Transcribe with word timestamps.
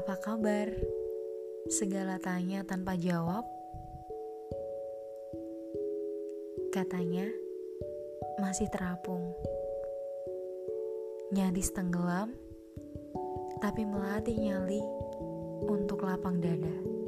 Apa 0.00 0.16
kabar? 0.16 0.72
Segala 1.68 2.16
tanya 2.16 2.64
tanpa 2.64 2.96
jawab. 2.96 3.44
Katanya 6.72 7.28
masih 8.40 8.64
terapung. 8.72 9.36
Nyaris 11.36 11.76
tenggelam, 11.76 12.32
tapi 13.60 13.84
melatih 13.84 14.40
nyali 14.40 14.80
untuk 15.68 16.00
lapang 16.08 16.40
dada. 16.40 16.99